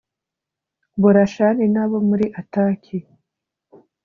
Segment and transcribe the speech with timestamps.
[1.01, 2.97] borashani n abo muri ataki